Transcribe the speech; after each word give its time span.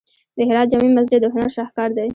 د 0.37 0.39
هرات 0.47 0.67
جامع 0.71 0.91
مسجد 0.97 1.19
د 1.23 1.27
هنر 1.33 1.49
شاهکار 1.57 1.89
دی. 1.97 2.09